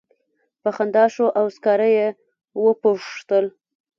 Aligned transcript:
په 0.61 0.69
خندا 0.75 1.05
شو 1.13 1.25
او 1.39 1.45
سکاره 1.55 1.87
یې 1.97 2.07
وپوښتل. 2.63 3.45